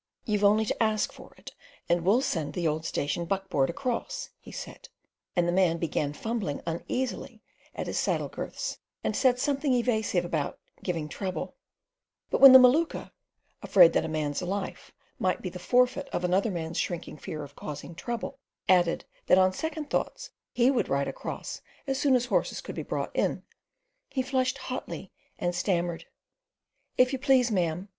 "You've 0.25 0.43
only 0.43 0.65
to 0.65 0.81
ask 0.81 1.11
for 1.13 1.35
it 1.37 1.51
and 1.87 2.01
we'll 2.03 2.21
send 2.23 2.53
the 2.53 2.67
old 2.67 2.87
station 2.87 3.25
buck 3.25 3.49
board 3.51 3.69
across," 3.69 4.31
he 4.39 4.51
said, 4.51 4.89
and 5.35 5.47
the 5.47 5.51
man 5.51 5.77
began 5.77 6.11
fumbling 6.11 6.59
uneasily 6.65 7.43
at 7.75 7.85
his 7.85 7.99
saddle 7.99 8.27
girths, 8.27 8.79
and 9.03 9.15
said 9.15 9.37
something 9.37 9.73
evasive 9.75 10.25
about 10.25 10.57
"giving 10.81 11.07
trouble"; 11.07 11.55
but 12.31 12.41
when 12.41 12.51
the 12.51 12.57
Maluka—afraid 12.57 13.93
that 13.93 14.03
a 14.03 14.07
man's 14.09 14.41
life 14.41 14.91
might 15.19 15.39
be 15.43 15.49
the 15.49 15.59
forfeit 15.59 16.09
of 16.09 16.23
another 16.23 16.49
man's 16.49 16.79
shrinking 16.79 17.15
fear 17.17 17.43
of 17.43 17.55
causing 17.55 17.93
trouble—added 17.93 19.05
that 19.27 19.37
on 19.37 19.53
second 19.53 19.91
thoughts 19.91 20.31
we 20.57 20.71
would 20.71 20.89
ride 20.89 21.07
across 21.07 21.61
as 21.85 21.99
soon 21.99 22.15
as 22.15 22.25
horses 22.25 22.59
could 22.59 22.73
be 22.73 22.81
brought 22.81 23.15
in, 23.15 23.43
he 24.09 24.23
flushed 24.23 24.57
hotly 24.57 25.11
and 25.37 25.53
stammered: 25.53 26.05
"If 26.97 27.13
you 27.13 27.19
please, 27.19 27.51
ma'am. 27.51 27.87